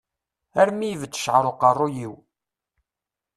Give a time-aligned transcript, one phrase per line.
[0.61, 2.13] Armi ibedd ccεer uqerru-iw.